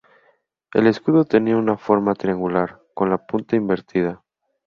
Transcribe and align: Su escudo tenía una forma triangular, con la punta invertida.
Su 0.73 0.79
escudo 0.79 1.25
tenía 1.25 1.55
una 1.57 1.77
forma 1.77 2.15
triangular, 2.15 2.81
con 2.95 3.11
la 3.11 3.19
punta 3.27 3.55
invertida. 3.55 4.23